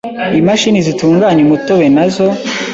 Imashini 0.39 0.79
zitunganya 0.87 1.41
umutobe 1.43 1.87
na 1.95 2.05
zo 2.13 2.27